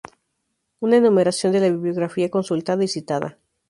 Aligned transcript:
Una 0.79 0.97
enumeración 0.97 1.53
de 1.53 1.59
la 1.59 1.69
bibliografía 1.69 2.31
consultada 2.31 2.83
y 2.83 2.87
citada. 2.87 3.37